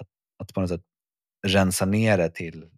[0.00, 0.08] att,
[0.42, 0.84] att på något sätt
[1.46, 2.70] rensa ner det till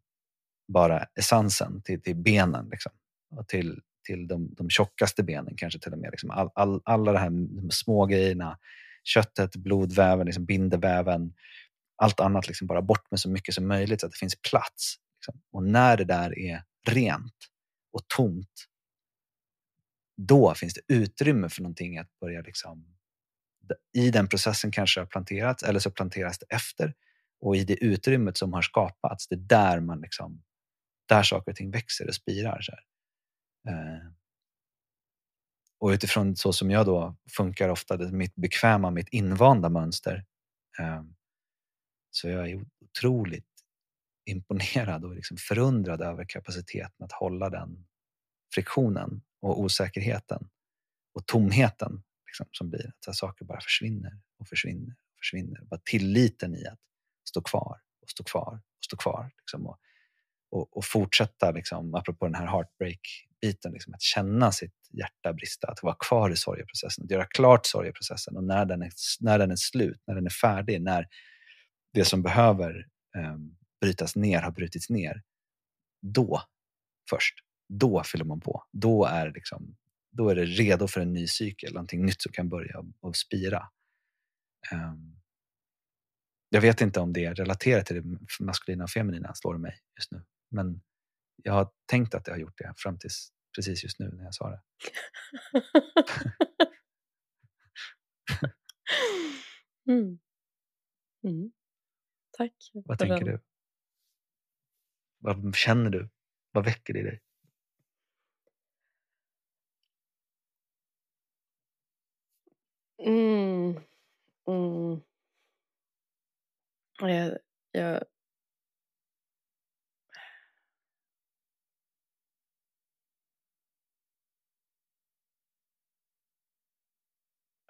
[0.73, 2.69] bara essensen, till, till benen.
[2.71, 2.93] Liksom.
[3.37, 6.11] Och till, till de, de tjockaste benen kanske till och med.
[6.11, 6.31] Liksom.
[6.31, 8.59] All, all, alla de här små grejerna,
[9.05, 11.33] köttet, blodväven, liksom bindeväven,
[12.03, 14.97] allt annat liksom bara bort med så mycket som möjligt så att det finns plats.
[15.17, 15.41] Liksom.
[15.53, 17.35] Och när det där är rent
[17.93, 18.67] och tomt,
[20.27, 22.97] då finns det utrymme för någonting att börja liksom,
[23.93, 26.95] i den processen kanske har planterats eller så planteras det efter.
[27.41, 30.43] Och i det utrymmet som har skapats, det är där man liksom,
[31.09, 32.61] där saker och ting växer och spirar.
[32.61, 32.73] Så
[33.71, 34.11] eh,
[35.79, 40.25] och utifrån så som jag då funkar ofta, det mitt bekväma, mitt invanda mönster,
[40.79, 41.03] eh,
[42.11, 43.47] så jag är otroligt
[44.25, 47.87] imponerad och liksom förundrad över kapaciteten att hålla den
[48.55, 50.49] friktionen och osäkerheten
[51.15, 52.93] och tomheten liksom, som blir.
[53.09, 55.61] Att saker bara försvinner och försvinner och försvinner.
[55.63, 56.79] Bara tilliten i att
[57.29, 59.31] stå kvar och stå kvar och stå kvar.
[59.39, 59.79] Liksom, och,
[60.51, 65.83] och, och, fortsätta, liksom, apropå den här heartbreak-biten, liksom, att känna sitt hjärta brista, att
[65.83, 69.57] vara kvar i sorgeprocessen, att göra klart sorgeprocessen och när den är, när den är
[69.57, 71.09] slut, när den är färdig, när
[71.93, 73.37] det som behöver eh,
[73.81, 75.23] brytas ner har brutits ner,
[76.03, 76.43] då
[77.11, 77.35] först,
[77.71, 78.65] då fyller man på.
[78.73, 79.77] Då är, liksom,
[80.11, 83.71] då är det redo för en ny cykel, någonting nytt som kan börja och spira.
[84.73, 85.21] Um,
[86.49, 90.13] jag vet inte om det är relaterat till det maskulina och feminina, slår mig just
[90.13, 90.25] nu.
[90.51, 90.83] Men
[91.37, 94.35] jag har tänkt att det har gjort det fram tills precis just nu när jag
[94.35, 94.63] sa det.
[99.93, 100.19] mm.
[101.25, 101.53] Mm.
[102.39, 102.55] Tack.
[102.73, 103.27] Vad tänker den.
[103.27, 103.41] du?
[105.19, 106.09] Vad känner du?
[106.53, 107.23] Vad väcker det i dig?
[113.01, 113.81] Mm.
[114.47, 115.01] Mm.
[117.01, 117.39] Jag,
[117.73, 118.05] jag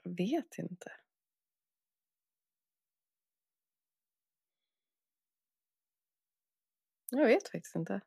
[0.05, 0.93] vet inte.
[7.11, 8.01] Jag vet faktiskt inte.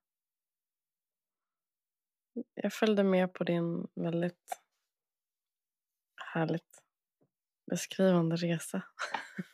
[2.54, 4.62] Jag följde med på din väldigt
[6.34, 6.83] härligt
[7.66, 8.82] beskrivande resa.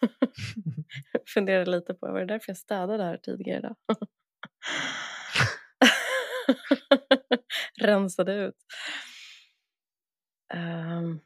[1.11, 3.75] jag funderade lite på, var det därför jag städade här tidigare idag?
[7.81, 8.65] Rensade ut.
[10.53, 11.19] Um,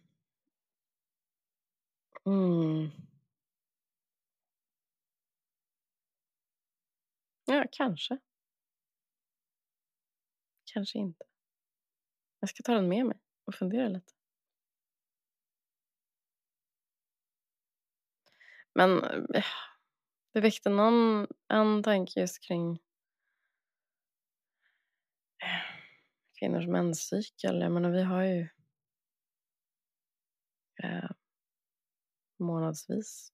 [2.25, 2.91] mm.
[7.45, 8.17] Ja, kanske.
[10.73, 11.25] Kanske inte.
[12.39, 14.13] Jag ska ta den med mig och fundera lite.
[18.73, 19.45] Men eh,
[20.33, 22.71] det väckte någon en tanke just kring
[25.43, 25.79] eh,
[26.39, 27.61] kvinnors menscykel.
[27.61, 28.49] Jag menar, vi har ju
[30.83, 31.09] eh,
[32.39, 33.33] månadsvis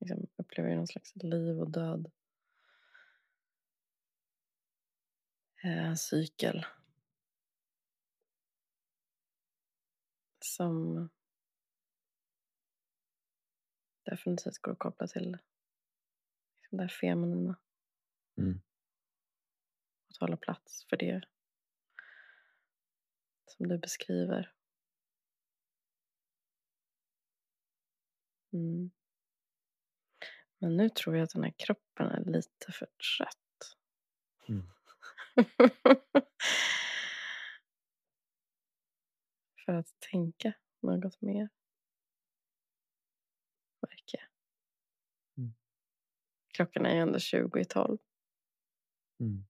[0.00, 2.10] liksom, upplever någon slags liv och död
[5.64, 6.66] eh, cykel.
[10.40, 11.08] Som
[14.10, 15.38] definitivt går att koppla till
[16.56, 17.56] liksom det här feminina.
[18.38, 18.60] Mm.
[20.10, 21.22] Att hålla plats för det
[23.46, 24.52] som du beskriver.
[28.52, 28.90] Mm.
[30.58, 33.76] Men nu tror jag att den här kroppen är lite för trött.
[34.48, 34.66] Mm.
[39.64, 41.48] för att tänka något mer.
[43.80, 44.28] Märker
[45.36, 45.54] mm.
[46.58, 47.98] Klockan är ju ändå 20 i 12.
[49.20, 49.44] Mm.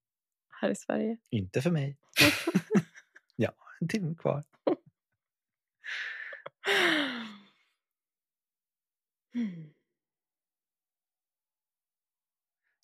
[0.60, 1.18] Här i Sverige.
[1.30, 1.96] Inte för mig.
[3.36, 4.44] ja, en timme kvar.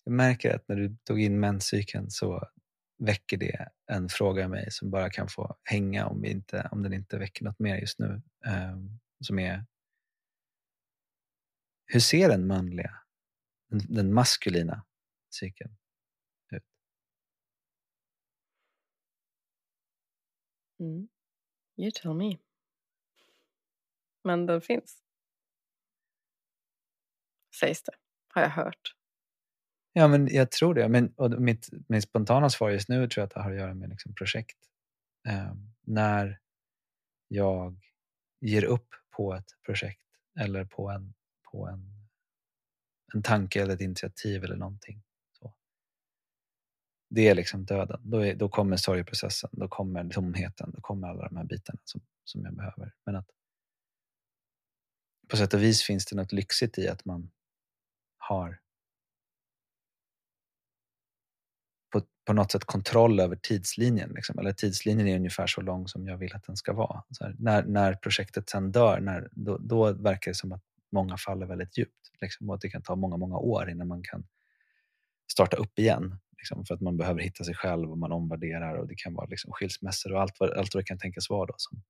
[0.03, 2.49] Jag märker att när du tog in menscykeln så
[2.97, 6.83] väcker det en fråga i mig som bara kan få hänga om, vi inte, om
[6.83, 8.21] den inte väcker något mer just nu.
[8.47, 9.65] Um, som är
[11.85, 13.04] hur ser den manliga,
[13.79, 14.85] den, maskulina
[15.29, 15.77] cykeln
[16.51, 16.63] ut?
[20.79, 21.07] Mm.
[21.77, 22.37] You tell me.
[24.23, 25.03] Men den finns.
[27.59, 27.93] Sägs det.
[28.27, 28.95] Har jag hört.
[29.93, 30.89] Ja, men jag tror det.
[30.89, 33.73] Men, och mitt, mitt spontana svar just nu tror jag att det har att göra
[33.73, 34.57] med liksom projekt.
[35.27, 36.39] Eh, när
[37.27, 37.79] jag
[38.41, 40.05] ger upp på ett projekt
[40.39, 41.13] eller på en,
[41.51, 41.94] på en,
[43.15, 45.03] en tanke eller ett initiativ eller någonting.
[45.31, 45.53] Så.
[47.09, 48.01] Det är liksom döden.
[48.03, 52.01] Då, är, då kommer sorgeprocessen, då kommer tomheten, då kommer alla de här bitarna som,
[52.23, 52.93] som jag behöver.
[53.05, 53.29] Men att
[55.27, 57.31] på sätt och vis finns det något lyxigt i att man
[58.17, 58.61] har
[61.91, 64.09] på, på något sätt kontroll över tidslinjen.
[64.09, 64.39] Liksom.
[64.39, 67.03] Eller tidslinjen är ungefär så lång som jag vill att den ska vara.
[67.19, 70.63] Här, när, när projektet sen dör, när, då, då verkar det som att
[70.95, 72.03] många faller väldigt djupt.
[72.21, 74.27] Liksom, och att det kan ta många, många år innan man kan
[75.31, 76.19] starta upp igen.
[76.37, 79.27] Liksom, för att man behöver hitta sig själv och man omvärderar och det kan vara
[79.27, 81.45] liksom, skilsmässor och allt vad, allt vad det kan tänkas vara.
[81.45, 81.83] Då, som,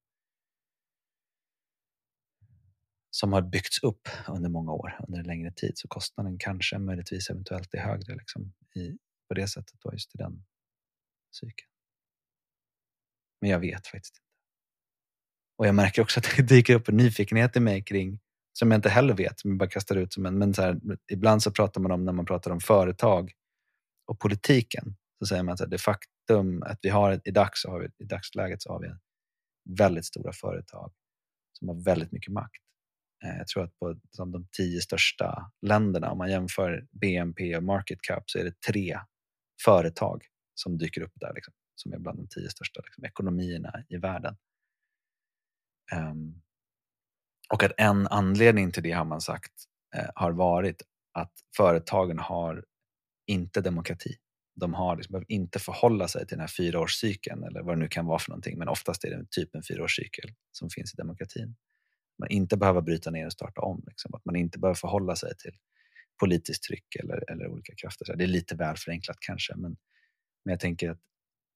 [3.10, 5.72] som har byggts upp under många år, under en längre tid.
[5.76, 8.97] Så kostnaden kanske möjligtvis eventuellt är högre liksom, i,
[9.28, 10.45] på det sättet då, just i den
[11.32, 11.72] cykeln.
[13.41, 14.26] Men jag vet faktiskt inte.
[15.58, 18.20] Och jag märker också att det dyker upp en nyfikenhet i mig kring
[18.60, 20.38] som jag inte heller vet, som jag bara kastar ut som en...
[20.38, 20.80] Men så här,
[21.12, 23.32] ibland så pratar man om, när man pratar om företag
[24.08, 28.03] och politiken, så säger man att det faktum att vi har, i, dags, har vi,
[28.03, 28.91] i dagsläget så har vi
[29.78, 30.93] väldigt stora företag
[31.60, 32.62] som har väldigt mycket makt.
[33.24, 37.64] Eh, jag tror att på som de tio största länderna, om man jämför BNP och
[37.64, 38.99] market cap, så är det tre
[39.66, 43.97] företag som dyker upp där, liksom, som är bland de tio största liksom, ekonomierna i
[43.97, 44.38] världen.
[45.95, 46.41] Um,
[47.50, 49.52] och att en anledning till det har man sagt
[49.96, 50.82] eh, har varit
[51.14, 52.66] att företagen har
[53.28, 54.16] inte demokrati.
[54.56, 57.88] De har liksom, behöver inte förhålla sig till den här fyraårscykeln eller vad det nu
[57.88, 61.56] kan vara för någonting, men oftast är det typ en fyraårscykel som finns i demokratin.
[62.20, 63.84] Man inte behöver bryta ner och starta om.
[63.88, 64.14] Liksom.
[64.14, 65.54] Att man inte behöver förhålla sig till
[66.20, 68.16] politiskt tryck eller, eller olika krafter.
[68.16, 69.78] Det är lite väl förenklat kanske, men,
[70.46, 71.02] men jag tänker att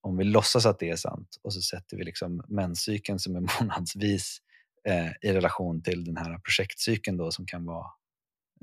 [0.02, 3.40] om vi låtsas att det är sant och så sätter vi liksom menscykeln som är
[3.62, 4.42] månadsvis
[4.90, 7.86] eh, i relation till den här projektcykeln då, som kan vara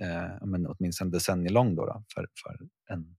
[0.02, 2.58] eh, men åtminstone decennielång då, då för, för
[2.94, 3.16] en,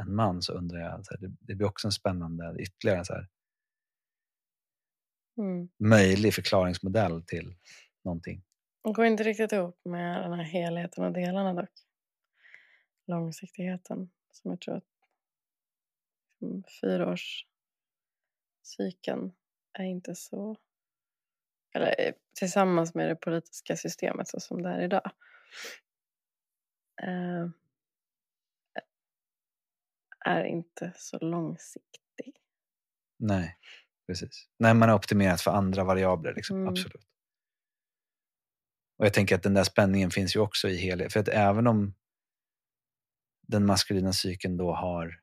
[0.00, 3.12] en man så undrar jag, så här, det, det, blir också en spännande ytterligare så
[3.12, 3.28] här,
[5.38, 5.68] mm.
[5.78, 7.54] möjlig förklaringsmodell till
[8.04, 8.44] någonting.
[8.84, 11.70] Det går inte riktigt ihop med den här helheten och delarna dock.
[13.06, 14.84] Långsiktigheten som jag tror att
[16.80, 19.32] fyraårscykeln
[19.72, 20.56] är inte så
[21.74, 25.10] eller eh, tillsammans med det politiska systemet så som det är idag
[27.02, 27.48] eh,
[30.24, 32.34] är inte så långsiktig.
[33.18, 33.56] Nej,
[34.06, 34.48] precis.
[34.58, 36.56] Nej, man har optimerat för andra variabler, liksom.
[36.56, 36.68] Mm.
[36.68, 37.06] absolut.
[38.98, 41.12] Och jag tänker att den där spänningen finns ju också i helhet.
[41.12, 41.94] För att även om
[43.48, 45.20] den maskulina cykeln då har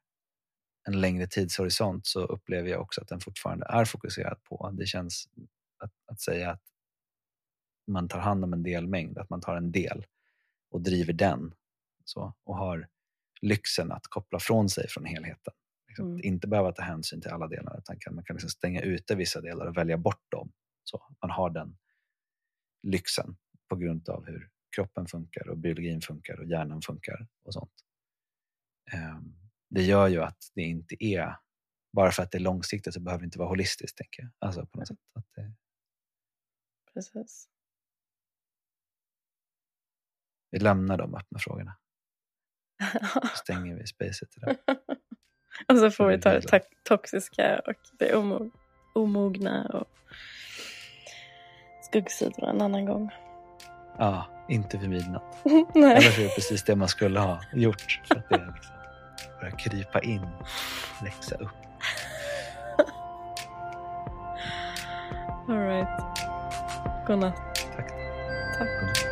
[0.87, 4.71] en längre tidshorisont så upplever jag också att den fortfarande är fokuserad på.
[4.73, 5.29] Det känns
[5.79, 6.63] att, att säga att
[7.87, 10.05] man tar hand om en delmängd, att man tar en del
[10.71, 11.53] och driver den
[12.03, 12.87] så, och har
[13.41, 15.53] lyxen att koppla från sig från helheten.
[15.87, 16.23] Liksom, mm.
[16.23, 19.41] Inte behöva ta hänsyn till alla delar utan kan, man kan liksom stänga ute vissa
[19.41, 20.51] delar och välja bort dem.
[20.83, 21.77] Så man har den
[22.83, 23.37] lyxen
[23.69, 27.73] på grund av hur kroppen funkar och biologin funkar och hjärnan funkar och sånt.
[28.93, 29.35] Um,
[29.69, 31.35] det gör ju att det inte är,
[31.93, 33.97] bara för att det är långsiktigt så behöver det inte vara holistiskt.
[33.97, 34.31] tänker jag.
[34.39, 34.97] Alltså på något sätt.
[35.13, 35.53] Att det...
[36.93, 37.47] Precis.
[40.51, 41.77] Vi lämnar de öppna frågorna.
[43.35, 44.55] Stänger vi spacet idag.
[45.67, 48.15] och så får vi ta det toxiska och det
[48.93, 49.87] omogna och
[51.81, 53.09] skuggsidorna en annan gång.
[53.97, 55.45] Ja, inte vid midnatt.
[55.75, 58.01] Eller så är det precis det man skulle ha gjort.
[58.05, 58.75] För att det liksom
[59.39, 60.27] börja krypa in,
[61.03, 61.49] växa upp.
[65.49, 66.18] All right.
[67.09, 67.35] Godnatt.
[67.75, 67.91] Tack.
[68.59, 69.08] Tack.